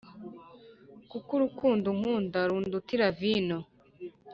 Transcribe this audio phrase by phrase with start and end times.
[1.09, 3.59] Kuko urukundo unkunda rundutira vino.